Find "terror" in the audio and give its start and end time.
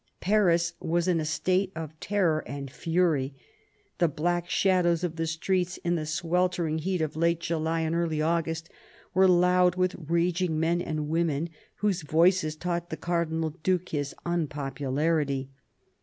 1.99-2.39